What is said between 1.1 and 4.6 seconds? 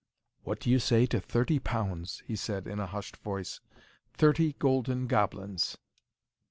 thir ty pounds?" he said, in a hushed voice. "Thirty